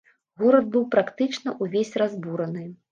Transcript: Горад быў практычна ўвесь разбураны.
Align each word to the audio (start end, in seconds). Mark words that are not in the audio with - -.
Горад 0.43 0.65
быў 0.75 0.87
практычна 0.95 1.57
ўвесь 1.63 1.97
разбураны. 2.05 2.69